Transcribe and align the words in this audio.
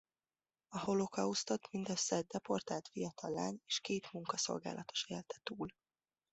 A 0.67 0.77
holokausztot 0.79 1.67
mindössze 1.71 2.15
egy 2.15 2.25
deportált 2.25 2.87
fiatal 2.91 3.29
lány 3.31 3.59
és 3.65 3.79
két 3.79 4.11
munkaszolgálatos 4.11 5.05
élte 5.07 5.39
túl. 5.43 5.67